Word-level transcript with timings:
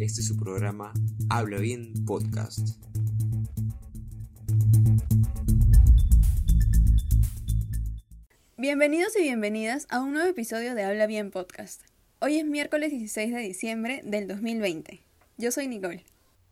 Este 0.00 0.20
es 0.20 0.26
su 0.26 0.36
programa 0.36 0.92
Habla 1.30 1.58
Bien 1.58 1.92
Podcast. 2.04 2.70
Bienvenidos 8.56 9.14
y 9.16 9.22
bienvenidas 9.22 9.86
a 9.90 10.00
un 10.00 10.12
nuevo 10.12 10.28
episodio 10.28 10.74
de 10.74 10.82
Habla 10.82 11.06
Bien 11.06 11.30
Podcast. 11.30 11.82
Hoy 12.18 12.38
es 12.38 12.44
miércoles 12.44 12.90
16 12.90 13.32
de 13.32 13.40
diciembre 13.40 14.00
del 14.04 14.26
2020. 14.26 15.00
Yo 15.36 15.52
soy 15.52 15.68
Nicole. 15.68 16.04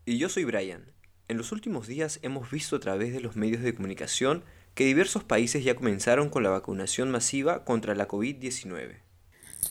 Y 0.04 0.18
yo 0.18 0.28
soy 0.28 0.44
Brian. 0.44 0.92
En 1.26 1.38
los 1.38 1.50
últimos 1.50 1.88
días 1.88 2.20
hemos 2.22 2.52
visto 2.52 2.76
a 2.76 2.80
través 2.80 3.12
de 3.12 3.18
los 3.18 3.34
medios 3.34 3.62
de 3.62 3.74
comunicación 3.74 4.44
que 4.76 4.84
diversos 4.84 5.24
países 5.24 5.64
ya 5.64 5.74
comenzaron 5.74 6.30
con 6.30 6.44
la 6.44 6.50
vacunación 6.50 7.10
masiva 7.10 7.64
contra 7.64 7.96
la 7.96 8.06
COVID-19. 8.06 9.05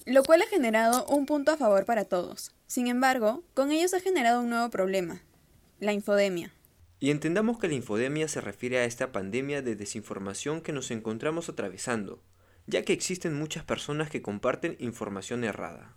Lo 0.05 0.23
cual 0.23 0.41
ha 0.41 0.47
generado 0.47 1.05
un 1.05 1.25
punto 1.25 1.51
a 1.51 1.57
favor 1.57 1.85
para 1.85 2.05
todos. 2.05 2.51
Sin 2.67 2.87
embargo, 2.87 3.43
con 3.53 3.71
ello 3.71 3.87
se 3.87 3.97
ha 3.97 4.01
generado 4.01 4.41
un 4.41 4.49
nuevo 4.49 4.69
problema, 4.69 5.21
la 5.79 5.93
infodemia. 5.93 6.53
Y 6.99 7.11
entendamos 7.11 7.59
que 7.59 7.67
la 7.67 7.75
infodemia 7.75 8.27
se 8.27 8.41
refiere 8.41 8.79
a 8.79 8.85
esta 8.85 9.11
pandemia 9.11 9.61
de 9.61 9.75
desinformación 9.75 10.61
que 10.61 10.71
nos 10.71 10.91
encontramos 10.91 11.49
atravesando, 11.49 12.21
ya 12.67 12.83
que 12.83 12.93
existen 12.93 13.37
muchas 13.37 13.63
personas 13.63 14.09
que 14.09 14.21
comparten 14.21 14.77
información 14.79 15.43
errada. 15.43 15.95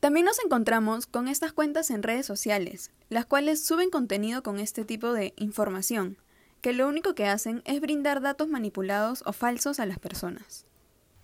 También 0.00 0.26
nos 0.26 0.38
encontramos 0.44 1.06
con 1.06 1.28
estas 1.28 1.52
cuentas 1.52 1.90
en 1.90 2.02
redes 2.02 2.24
sociales, 2.24 2.92
las 3.08 3.26
cuales 3.26 3.64
suben 3.64 3.90
contenido 3.90 4.42
con 4.42 4.60
este 4.60 4.84
tipo 4.84 5.12
de 5.12 5.34
información, 5.36 6.18
que 6.60 6.72
lo 6.72 6.88
único 6.88 7.14
que 7.14 7.26
hacen 7.26 7.62
es 7.64 7.80
brindar 7.80 8.20
datos 8.20 8.48
manipulados 8.48 9.22
o 9.26 9.32
falsos 9.32 9.80
a 9.80 9.86
las 9.86 9.98
personas. 9.98 10.66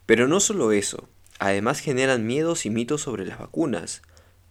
Pero 0.06 0.28
no 0.28 0.40
solo 0.40 0.72
eso, 0.72 1.08
además 1.38 1.80
generan 1.80 2.26
miedos 2.26 2.66
y 2.66 2.70
mitos 2.70 3.02
sobre 3.02 3.26
las 3.26 3.38
vacunas, 3.38 4.02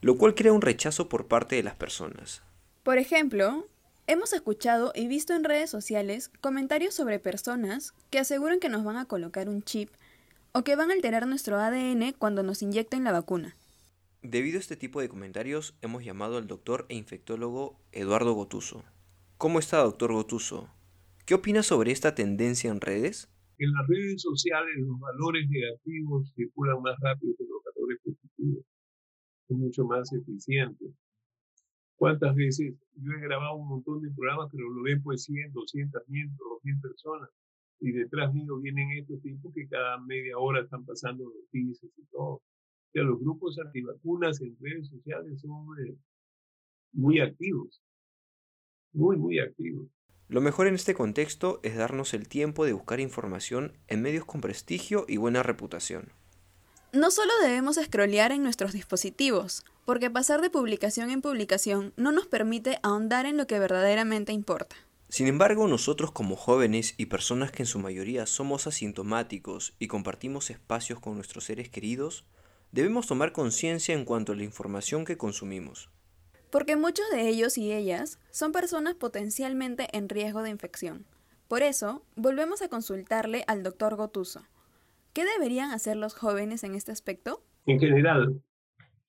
lo 0.01 0.17
cual 0.17 0.35
crea 0.35 0.53
un 0.53 0.61
rechazo 0.61 1.09
por 1.09 1.27
parte 1.27 1.55
de 1.55 1.63
las 1.63 1.75
personas. 1.75 2.43
Por 2.83 2.97
ejemplo, 2.97 3.67
hemos 4.07 4.33
escuchado 4.33 4.91
y 4.93 5.07
visto 5.07 5.33
en 5.33 5.43
redes 5.43 5.69
sociales 5.69 6.29
comentarios 6.41 6.93
sobre 6.93 7.19
personas 7.19 7.93
que 8.09 8.19
aseguran 8.19 8.59
que 8.59 8.69
nos 8.69 8.83
van 8.83 8.97
a 8.97 9.05
colocar 9.05 9.47
un 9.47 9.63
chip 9.63 9.89
o 10.51 10.63
que 10.63 10.75
van 10.75 10.91
a 10.91 10.93
alterar 10.93 11.25
nuestro 11.27 11.59
ADN 11.59 12.13
cuando 12.17 12.43
nos 12.43 12.61
inyecten 12.61 13.03
la 13.03 13.11
vacuna. 13.11 13.55
Debido 14.21 14.57
a 14.57 14.61
este 14.61 14.77
tipo 14.77 15.01
de 15.01 15.09
comentarios, 15.09 15.75
hemos 15.81 16.03
llamado 16.03 16.37
al 16.37 16.47
doctor 16.47 16.85
e 16.89 16.95
infectólogo 16.95 17.77
Eduardo 17.91 18.33
Gotuso. 18.33 18.83
¿Cómo 19.37 19.59
está, 19.59 19.77
doctor 19.79 20.13
Gotuso? 20.13 20.69
¿Qué 21.25 21.33
opina 21.33 21.63
sobre 21.63 21.91
esta 21.91 22.15
tendencia 22.15 22.69
en 22.69 22.81
redes? 22.81 23.29
En 23.57 23.71
las 23.71 23.87
redes 23.87 24.21
sociales 24.21 24.75
los 24.77 24.99
valores 24.99 25.47
negativos 25.49 26.31
circulan 26.35 26.81
más 26.81 26.99
rápido 26.99 27.33
que 27.37 27.43
los 27.45 27.61
valores 27.63 27.99
positivos. 28.03 28.65
Es 29.49 29.57
mucho 29.57 29.85
más 29.85 30.11
eficiente. 30.13 30.85
¿Cuántas 31.95 32.35
veces 32.35 32.73
yo 32.95 33.11
he 33.11 33.21
grabado 33.21 33.55
un 33.55 33.67
montón 33.67 34.01
de 34.01 34.11
programas, 34.11 34.49
pero 34.51 34.69
lo 34.69 34.83
ven 34.83 35.01
pues 35.03 35.23
100, 35.23 35.53
200, 35.53 36.03
100, 36.05 36.37
200 36.37 36.81
personas? 36.81 37.29
Y 37.79 37.91
detrás 37.91 38.33
mío 38.33 38.59
vienen 38.59 38.91
estos 38.97 39.21
tipos 39.21 39.53
que 39.53 39.67
cada 39.67 39.99
media 39.99 40.37
hora 40.37 40.61
están 40.61 40.85
pasando 40.85 41.25
noticias 41.25 41.91
y 41.97 42.05
todo 42.11 42.41
los 43.01 43.19
grupos 43.19 43.57
antivacunas 43.57 44.39
en 44.41 44.55
redes 44.59 44.87
sociales 44.89 45.41
son 45.41 45.65
eh, 45.79 45.97
muy 46.91 47.19
activos, 47.19 47.81
muy, 48.93 49.17
muy 49.17 49.39
activos. 49.39 49.87
Lo 50.33 50.41
mejor 50.41 50.65
en 50.65 50.73
este 50.73 50.95
contexto 50.95 51.59
es 51.61 51.75
darnos 51.75 52.15
el 52.15 52.27
tiempo 52.27 52.65
de 52.65 52.73
buscar 52.73 52.99
información 52.99 53.77
en 53.87 54.01
medios 54.01 54.25
con 54.25 54.41
prestigio 54.41 55.05
y 55.07 55.17
buena 55.17 55.43
reputación. 55.43 56.11
No 56.91 57.11
solo 57.11 57.31
debemos 57.43 57.75
scrollear 57.75 58.31
en 58.31 58.41
nuestros 58.41 58.73
dispositivos, 58.73 59.63
porque 59.85 60.09
pasar 60.09 60.41
de 60.41 60.49
publicación 60.49 61.11
en 61.11 61.21
publicación 61.21 61.93
no 61.97 62.11
nos 62.11 62.25
permite 62.25 62.79
ahondar 62.81 63.27
en 63.27 63.37
lo 63.37 63.45
que 63.45 63.59
verdaderamente 63.59 64.33
importa. 64.33 64.75
Sin 65.07 65.27
embargo, 65.27 65.67
nosotros 65.67 66.11
como 66.11 66.35
jóvenes 66.35 66.95
y 66.97 67.05
personas 67.05 67.51
que 67.51 67.61
en 67.61 67.67
su 67.67 67.77
mayoría 67.77 68.25
somos 68.25 68.65
asintomáticos 68.65 69.75
y 69.77 69.85
compartimos 69.85 70.49
espacios 70.49 70.99
con 70.99 71.13
nuestros 71.13 71.43
seres 71.43 71.69
queridos, 71.69 72.25
debemos 72.71 73.05
tomar 73.05 73.33
conciencia 73.33 73.93
en 73.93 74.03
cuanto 74.03 74.31
a 74.31 74.35
la 74.35 74.43
información 74.43 75.05
que 75.05 75.15
consumimos. 75.15 75.91
Porque 76.53 76.75
muchos 76.75 77.09
de 77.11 77.27
ellos 77.27 77.57
y 77.57 77.73
ellas 77.73 78.19
son 78.29 78.51
personas 78.51 78.93
potencialmente 78.93 79.87
en 79.91 80.07
riesgo 80.07 80.43
de 80.43 80.51
infección. 80.51 81.03
Por 81.47 81.63
eso, 81.63 82.03
volvemos 82.15 82.61
a 82.61 82.69
consultarle 82.69 83.43
al 83.47 83.63
doctor 83.63 83.95
Gotuso. 83.95 84.41
¿Qué 85.13 85.23
deberían 85.25 85.71
hacer 85.71 85.97
los 85.97 86.13
jóvenes 86.13 86.63
en 86.63 86.75
este 86.75 86.91
aspecto? 86.91 87.41
En 87.65 87.79
general, 87.79 88.39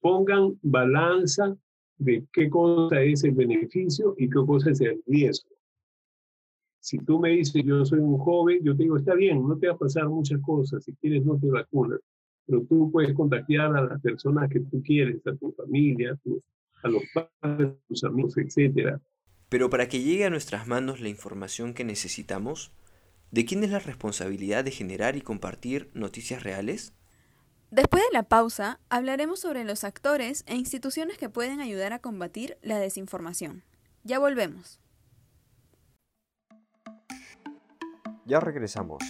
pongan 0.00 0.59
balanza 0.62 1.54
de 1.99 2.25
qué 2.33 2.49
cosa 2.49 3.03
es 3.03 3.25
el 3.25 3.33
beneficio 3.33 4.15
y 4.16 4.31
qué 4.31 4.41
cosa 4.47 4.71
es 4.71 4.81
el 4.81 5.03
riesgo. 5.06 5.50
Si 6.81 6.97
tú 6.97 7.19
me 7.19 7.28
dices, 7.28 7.62
yo 7.62 7.84
soy 7.84 7.99
un 7.99 8.16
joven, 8.16 8.60
yo 8.62 8.75
te 8.75 8.84
digo, 8.84 8.97
está 8.97 9.12
bien, 9.15 9.47
no 9.47 9.59
te 9.59 9.66
va 9.66 9.75
a 9.75 9.78
pasar 9.78 10.09
muchas 10.09 10.41
cosas, 10.41 10.83
si 10.83 10.94
quieres 10.94 11.27
no 11.27 11.38
te 11.38 11.50
vacunas 11.50 12.00
pero 12.47 12.62
tú 12.69 12.91
puedes 12.91 13.15
contactar 13.15 13.75
a 13.75 13.84
las 13.84 14.00
personas 14.00 14.50
que 14.50 14.60
tú 14.60 14.83
quieres, 14.83 15.27
a 15.27 15.34
tu 15.34 15.53
familia, 15.53 16.12
a, 16.12 16.16
los 16.89 17.03
padres, 17.12 17.75
a 18.03 18.06
amigos, 18.06 18.37
etc. 18.37 18.99
Pero 19.49 19.71
para 19.71 19.89
que 19.89 20.03
llegue 20.03 20.25
a 20.25 20.31
nuestras 20.31 20.67
manos 20.67 21.00
la 21.00 21.09
información 21.09 21.75
que 21.75 21.84
necesitamos, 21.84 22.72
¿de 23.31 23.45
quién 23.45 23.65
es 23.65 23.71
la 23.71 23.78
responsabilidad 23.78 24.65
de 24.65 24.71
generar 24.71 25.17
y 25.17 25.21
compartir 25.21 25.91
noticias 25.95 26.43
reales? 26.43 26.93
Después 27.71 28.03
de 28.03 28.12
la 28.12 28.22
pausa, 28.22 28.78
hablaremos 28.89 29.41
sobre 29.41 29.65
los 29.65 29.83
actores 29.83 30.45
e 30.47 30.55
instituciones 30.55 31.19
que 31.19 31.28
pueden 31.28 31.61
ayudar 31.61 31.93
a 31.93 31.99
combatir 31.99 32.56
la 32.62 32.78
desinformación. 32.78 33.65
Ya 34.05 34.19
volvemos. 34.19 34.81
Ya 38.27 38.41
regresamos. 38.41 39.03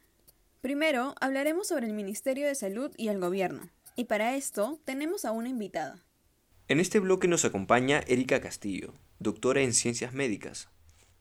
Primero, 0.60 1.14
hablaremos 1.19 1.69
sobre 1.69 1.86
el 1.86 1.94
Ministerio 1.94 2.46
de 2.46 2.54
Salud 2.54 2.92
y 2.98 3.08
el 3.08 3.20
gobierno. 3.20 3.70
Y 3.96 4.04
para 4.04 4.36
esto 4.36 4.78
tenemos 4.84 5.25
a 5.25 5.32
una 5.32 5.48
invitada. 5.48 6.06
En 6.68 6.80
este 6.80 6.98
bloque 6.98 7.28
nos 7.28 7.44
acompaña 7.44 8.00
Erika 8.08 8.40
Castillo, 8.40 8.92
doctora 9.20 9.60
en 9.60 9.72
Ciencias 9.72 10.12
Médicas. 10.12 10.68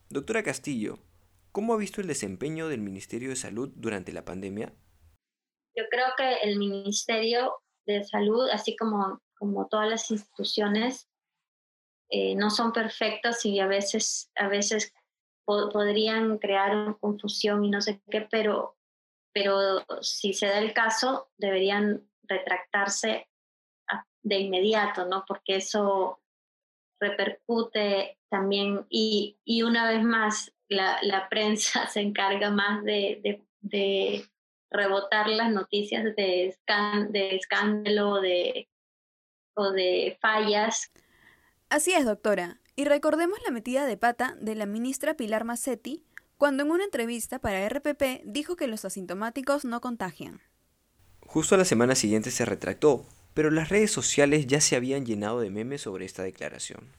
Doctora 0.08 0.42
Castillo, 0.42 0.98
¿cómo 1.52 1.72
ha 1.72 1.76
visto 1.76 2.00
el 2.00 2.08
desempeño 2.08 2.66
del 2.66 2.80
Ministerio 2.80 3.28
de 3.28 3.36
Salud 3.36 3.70
durante 3.76 4.12
la 4.12 4.24
pandemia? 4.24 4.72
Yo 5.76 5.84
creo 5.88 6.06
que 6.16 6.38
el 6.42 6.58
Ministerio 6.58 7.62
de 7.86 8.02
Salud, 8.02 8.48
así 8.50 8.74
como, 8.74 9.20
como 9.38 9.68
todas 9.68 9.88
las 9.88 10.10
instituciones, 10.10 11.08
eh, 12.10 12.34
no 12.34 12.50
son 12.50 12.72
perfectas 12.72 13.46
y 13.46 13.60
a 13.60 13.68
veces, 13.68 14.32
a 14.34 14.48
veces 14.48 14.92
podrían 15.44 16.38
crear 16.38 16.98
confusión 16.98 17.64
y 17.64 17.70
no 17.70 17.80
sé 17.80 18.02
qué, 18.10 18.26
pero, 18.28 18.76
pero 19.32 19.86
si 20.00 20.32
se 20.32 20.46
da 20.46 20.58
el 20.58 20.74
caso, 20.74 21.30
deberían 21.36 22.10
retractarse 22.24 23.28
de 24.26 24.40
inmediato, 24.40 25.06
¿no? 25.06 25.24
Porque 25.26 25.56
eso 25.56 26.20
repercute 27.00 28.18
también 28.28 28.84
y, 28.90 29.36
y 29.44 29.62
una 29.62 29.88
vez 29.88 30.02
más 30.02 30.52
la, 30.68 30.98
la, 31.02 31.28
prensa 31.28 31.86
se 31.88 32.00
encarga 32.00 32.50
más 32.50 32.82
de, 32.82 33.20
de, 33.22 33.44
de 33.60 34.28
rebotar 34.70 35.28
las 35.28 35.52
noticias 35.52 36.04
de, 36.04 36.56
de 37.10 37.36
escándalo, 37.36 38.20
de, 38.20 38.68
o 39.54 39.70
de 39.70 40.18
fallas. 40.20 40.90
Así 41.68 41.92
es, 41.92 42.04
doctora. 42.04 42.60
Y 42.74 42.84
recordemos 42.84 43.38
la 43.44 43.52
metida 43.52 43.86
de 43.86 43.96
pata 43.96 44.34
de 44.40 44.54
la 44.54 44.66
ministra 44.66 45.14
Pilar 45.14 45.44
Massetti 45.44 46.04
cuando 46.36 46.64
en 46.64 46.70
una 46.70 46.84
entrevista 46.84 47.38
para 47.38 47.66
RPP 47.68 48.24
dijo 48.24 48.56
que 48.56 48.66
los 48.66 48.84
asintomáticos 48.84 49.64
no 49.64 49.80
contagian. 49.80 50.42
Justo 51.20 51.54
a 51.54 51.58
la 51.58 51.64
semana 51.64 51.94
siguiente 51.94 52.30
se 52.30 52.44
retractó, 52.44 53.06
pero 53.36 53.50
las 53.50 53.68
redes 53.68 53.90
sociales 53.90 54.46
ya 54.46 54.62
se 54.62 54.76
habían 54.76 55.04
llenado 55.04 55.40
de 55.40 55.50
memes 55.50 55.82
sobre 55.82 56.06
esta 56.06 56.22
declaración. 56.22 56.90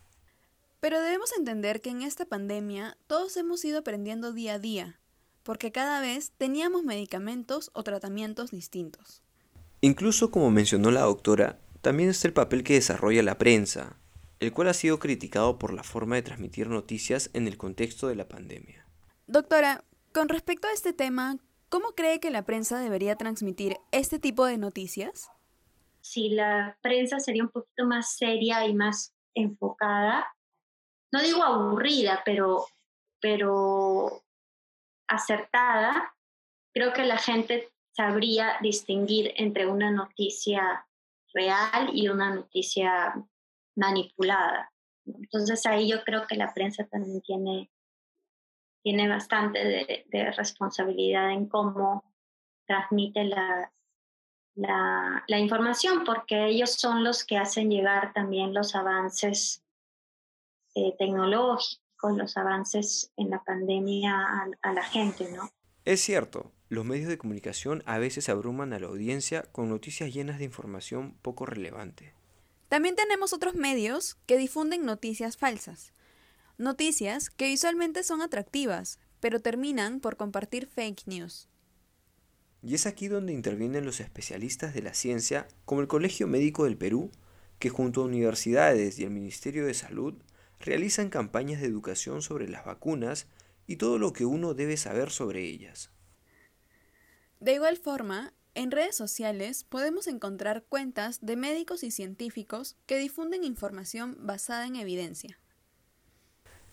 Pero 0.80 1.02
debemos 1.02 1.36
entender 1.36 1.82
que 1.82 1.90
en 1.90 2.04
esta 2.04 2.28
pandemia 2.28 2.96
todos 3.08 3.36
hemos 3.38 3.66
ido 3.66 3.80
aprendiendo 3.80 4.32
día 4.34 4.54
a 4.54 4.60
día, 4.60 5.00
porque 5.42 5.72
cada 5.72 6.00
vez 6.00 6.34
teníamos 6.38 6.84
medicamentos 6.84 7.72
o 7.74 7.82
tratamientos 7.82 8.52
distintos. 8.52 9.24
Incluso 9.82 10.30
como 10.30 10.52
mencionó 10.52 10.92
la 10.92 11.02
doctora, 11.02 11.58
también 11.82 12.10
está 12.10 12.28
el 12.28 12.36
papel 12.36 12.64
que 12.64 12.76
desarrolla 12.76 13.24
la 13.24 13.40
prensa, 13.40 13.98
el 14.40 14.54
cual 14.54 14.68
ha 14.68 14.76
sido 14.76 15.00
criticado 15.00 15.58
por 15.58 15.74
la 15.74 15.82
forma 15.82 16.18
de 16.18 16.22
transmitir 16.22 16.68
noticias 16.68 17.32
en 17.34 17.48
el 17.48 17.58
contexto 17.58 18.10
de 18.10 18.16
la 18.16 18.28
pandemia. 18.28 18.86
Doctora, 19.26 19.84
con 20.14 20.30
respecto 20.30 20.68
a 20.68 20.74
este 20.74 20.94
tema, 20.94 21.40
¿cómo 21.70 21.96
cree 21.96 22.20
que 22.20 22.30
la 22.30 22.46
prensa 22.46 22.80
debería 22.80 23.16
transmitir 23.16 23.78
este 23.92 24.20
tipo 24.20 24.46
de 24.46 24.60
noticias? 24.60 25.32
Si 26.08 26.30
la 26.30 26.78
prensa 26.82 27.20
sería 27.20 27.44
un 27.44 27.50
poquito 27.50 27.86
más 27.86 28.16
seria 28.16 28.66
y 28.66 28.74
más 28.74 29.14
enfocada, 29.36 30.26
no 31.12 31.22
digo 31.22 31.44
aburrida, 31.44 32.22
pero, 32.24 32.66
pero 33.20 34.24
acertada, 35.10 36.16
creo 36.74 36.94
que 36.94 37.04
la 37.04 37.18
gente 37.18 37.74
sabría 37.92 38.58
distinguir 38.62 39.34
entre 39.36 39.66
una 39.68 39.92
noticia 39.92 40.88
real 41.34 41.90
y 41.92 42.08
una 42.08 42.34
noticia 42.34 43.14
manipulada. 43.76 44.72
Entonces 45.06 45.66
ahí 45.66 45.90
yo 45.90 46.04
creo 46.06 46.26
que 46.26 46.36
la 46.36 46.54
prensa 46.54 46.86
también 46.86 47.22
tiene, 47.22 47.70
tiene 48.82 49.10
bastante 49.10 50.06
de, 50.08 50.32
responsabilidad 50.32 51.32
en 51.32 51.50
cómo 51.50 52.14
transmite 52.66 53.26
la, 54.58 55.24
la, 55.28 55.40
información, 55.40 56.04
porque 56.04 56.48
ellos 56.48 56.72
son 56.72 57.04
los 57.04 57.24
que 57.24 57.38
hacen 57.38 57.70
llegar 57.70 58.12
también 58.14 58.54
los 58.54 58.76
avances 58.76 59.64
eh, 60.76 60.94
tecnológicos, 60.98 61.80
los 62.16 62.38
avances 62.38 63.12
en 63.18 63.30
la 63.30 63.44
pandemia 63.44 64.14
a, 64.14 64.48
a 64.62 64.74
la 64.74 64.84
gente, 64.84 65.32
¿no? 65.32 65.50
Es 65.86 66.02
cierto, 66.02 66.52
los 66.70 66.84
medios 66.84 67.08
de 67.08 67.18
comunicación 67.18 67.82
a 67.86 67.98
veces 67.98 68.28
abruman 68.30 68.74
a 68.74 68.80
la 68.80 68.88
audiencia 68.88 69.44
con 69.44 69.70
noticias 69.70 70.14
llenas 70.14 70.38
de 70.40 70.46
información 70.46 71.18
poco 71.22 71.46
relevante. 71.46 72.14
También 72.68 72.96
tenemos 72.96 73.32
otros 73.32 73.56
medios 73.56 74.18
que 74.26 74.38
difunden 74.38 74.86
noticias 74.86 75.38
falsas. 75.38 75.94
Noticias 76.58 77.30
que 77.30 77.48
visualmente 77.48 78.04
son 78.04 78.22
atractivas, 78.22 79.00
pero 79.20 79.40
terminan 79.40 80.00
por 80.00 80.18
compartir 80.18 80.68
fake 80.68 81.04
news. 81.06 81.48
Y 82.64 82.76
es 82.76 82.86
aquí 82.86 83.08
donde 83.08 83.34
intervienen 83.34 83.86
los 83.86 84.00
especialistas 84.00 84.74
de 84.74 84.82
la 84.82 84.94
ciencia, 84.94 85.48
como 85.66 85.82
el 85.82 85.88
Colegio 85.88 86.28
Médico 86.28 86.64
del 86.64 86.78
Perú, 86.78 87.12
que 87.60 87.70
junto 87.70 88.02
a 88.02 88.06
universidades 88.06 89.00
y 89.00 89.04
el 89.04 89.12
Ministerio 89.12 89.66
de 89.66 89.74
Salud 89.74 90.16
realizan 90.60 91.10
campañas 91.10 91.62
de 91.62 91.68
educación 91.68 92.22
sobre 92.22 92.48
las 92.48 92.66
vacunas 92.66 93.28
y 93.68 93.76
todo 93.76 94.00
lo 94.00 94.14
que 94.14 94.26
uno 94.26 94.54
debe 94.54 94.78
saber 94.78 95.12
sobre 95.12 95.44
ellas. 95.44 95.92
De 97.40 97.54
igual 97.54 97.78
forma, 97.78 98.34
en 98.56 98.72
redes 98.72 98.96
sociales 98.96 99.64
podemos 99.64 100.08
encontrar 100.08 100.64
cuentas 100.68 101.20
de 101.22 101.36
médicos 101.36 101.84
y 101.84 101.92
científicos 101.92 102.76
que 102.88 102.98
difunden 102.98 103.44
información 103.44 104.18
basada 104.22 104.66
en 104.66 104.78
evidencia. 104.78 105.40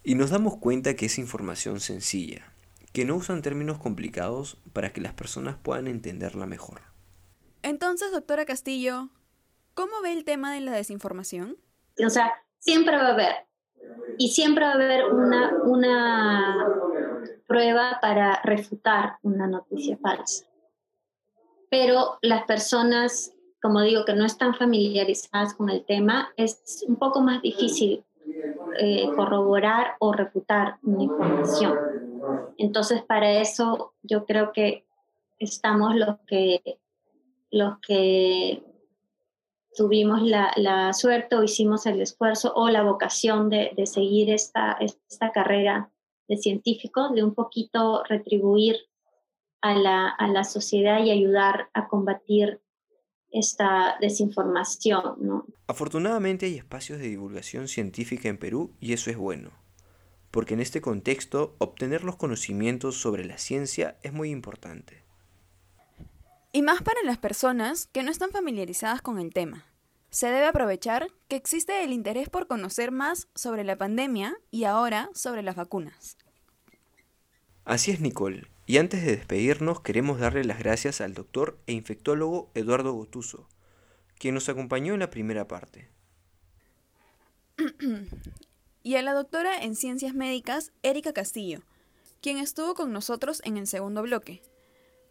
Y 0.02 0.14
nos 0.14 0.30
damos 0.30 0.56
cuenta 0.56 0.96
que 0.96 1.06
es 1.06 1.18
información 1.18 1.80
sencilla, 1.80 2.53
que 2.94 3.04
no 3.04 3.16
usan 3.16 3.42
términos 3.42 3.76
complicados 3.76 4.56
para 4.72 4.94
que 4.94 5.02
las 5.02 5.12
personas 5.12 5.56
puedan 5.62 5.86
entenderla 5.86 6.46
mejor. 6.46 6.80
Entonces, 7.62 8.10
doctora 8.10 8.46
Castillo, 8.46 9.10
¿cómo 9.74 10.00
ve 10.02 10.12
el 10.12 10.24
tema 10.24 10.54
de 10.54 10.62
la 10.62 10.72
desinformación? 10.72 11.58
O 12.02 12.08
sea, 12.08 12.32
siempre 12.58 12.96
va 12.96 13.08
a 13.08 13.12
haber, 13.12 13.34
y 14.16 14.30
siempre 14.30 14.64
va 14.64 14.70
a 14.70 14.74
haber 14.74 15.04
una, 15.12 15.52
una 15.64 16.66
prueba 17.46 17.98
para 18.00 18.40
refutar 18.42 19.18
una 19.22 19.46
noticia 19.46 19.98
falsa 19.98 20.46
pero 21.74 22.18
las 22.22 22.44
personas, 22.44 23.34
como 23.60 23.80
digo, 23.80 24.04
que 24.04 24.14
no 24.14 24.24
están 24.24 24.54
familiarizadas 24.54 25.54
con 25.54 25.70
el 25.70 25.84
tema, 25.84 26.32
es 26.36 26.84
un 26.86 26.94
poco 26.94 27.20
más 27.20 27.42
difícil 27.42 28.04
eh, 28.78 29.08
corroborar 29.16 29.96
o 29.98 30.12
refutar 30.12 30.76
una 30.84 31.02
información. 31.02 31.76
Entonces, 32.56 33.02
para 33.02 33.40
eso 33.40 33.94
yo 34.02 34.24
creo 34.24 34.52
que 34.52 34.84
estamos 35.38 35.94
los 35.96 36.16
que, 36.26 36.78
los 37.50 37.78
que 37.80 38.62
tuvimos 39.76 40.22
la, 40.22 40.92
suerte 40.92 41.36
o 41.36 41.42
hicimos 41.42 41.86
el 41.86 42.00
esfuerzo 42.00 42.52
o 42.54 42.68
la 42.68 42.82
vocación 42.82 43.50
de, 43.50 43.72
de 43.76 43.86
seguir 43.86 44.30
esta, 44.30 44.78
esta 44.80 45.32
carrera 45.32 45.90
de 46.28 46.36
científico, 46.36 47.10
de 47.10 47.22
un 47.22 47.34
poquito 47.34 48.02
retribuir 48.04 48.76
a 49.60 49.74
la, 49.74 50.08
a 50.08 50.28
la 50.28 50.44
sociedad 50.44 51.02
y 51.02 51.10
ayudar 51.10 51.68
a 51.72 51.88
combatir 51.88 52.60
esta 53.34 53.96
desinformación. 54.00 55.16
¿no? 55.18 55.46
Afortunadamente 55.66 56.46
hay 56.46 56.56
espacios 56.56 56.98
de 57.00 57.08
divulgación 57.08 57.68
científica 57.68 58.28
en 58.28 58.38
Perú 58.38 58.70
y 58.80 58.92
eso 58.92 59.10
es 59.10 59.16
bueno, 59.16 59.50
porque 60.34 60.54
en 60.54 60.60
este 60.60 60.80
contexto 60.80 61.54
obtener 61.58 62.02
los 62.02 62.16
conocimientos 62.16 62.96
sobre 62.96 63.24
la 63.24 63.38
ciencia 63.38 63.98
es 64.02 64.12
muy 64.12 64.30
importante. 64.30 65.04
Y 66.50 66.62
más 66.62 66.82
para 66.82 67.00
las 67.04 67.18
personas 67.18 67.88
que 67.92 68.02
no 68.02 68.10
están 68.10 68.32
familiarizadas 68.32 69.00
con 69.00 69.20
el 69.20 69.32
tema. 69.32 69.64
Se 70.10 70.26
debe 70.26 70.46
aprovechar 70.46 71.06
que 71.28 71.36
existe 71.36 71.84
el 71.84 71.92
interés 71.92 72.30
por 72.30 72.48
conocer 72.48 72.90
más 72.90 73.28
sobre 73.36 73.62
la 73.62 73.78
pandemia 73.78 74.36
y 74.50 74.64
ahora 74.64 75.08
sobre 75.14 75.42
las 75.42 75.54
vacunas. 75.54 76.16
Así 77.64 77.92
es, 77.92 78.00
Nicole. 78.00 78.48
Y 78.66 78.78
antes 78.78 79.04
de 79.04 79.14
despedirnos, 79.14 79.82
queremos 79.82 80.18
darle 80.18 80.42
las 80.42 80.58
gracias 80.58 81.00
al 81.00 81.14
doctor 81.14 81.60
e 81.68 81.74
infectólogo 81.74 82.50
Eduardo 82.54 82.92
Gotuso, 82.92 83.48
quien 84.18 84.34
nos 84.34 84.48
acompañó 84.48 84.94
en 84.94 85.00
la 85.00 85.10
primera 85.10 85.46
parte. 85.46 85.90
y 88.84 88.96
a 88.96 89.02
la 89.02 89.14
doctora 89.14 89.60
en 89.64 89.74
ciencias 89.74 90.14
médicas, 90.14 90.70
Erika 90.82 91.12
Castillo, 91.12 91.62
quien 92.20 92.36
estuvo 92.38 92.74
con 92.74 92.92
nosotros 92.92 93.40
en 93.44 93.56
el 93.56 93.66
segundo 93.66 94.02
bloque. 94.02 94.42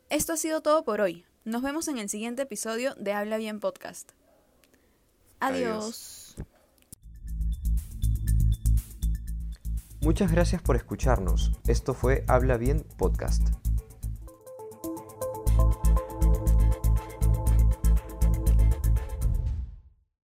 Esto 0.10 0.34
ha 0.34 0.38
sido 0.38 0.62
todo 0.62 0.84
por 0.86 1.02
hoy. 1.02 1.26
Nos 1.44 1.64
vemos 1.64 1.88
en 1.88 1.98
el 1.98 2.08
siguiente 2.08 2.44
episodio 2.44 2.94
de 2.96 3.14
Habla 3.14 3.38
Bien 3.38 3.60
Podcast. 3.60 4.12
Adiós. 5.40 6.36
Muchas 10.02 10.32
gracias 10.32 10.62
por 10.62 10.76
escucharnos. 10.76 11.52
Esto 11.68 11.94
fue 11.94 12.24
Habla 12.28 12.58
Bien 12.58 12.86
Podcast. 12.98 13.63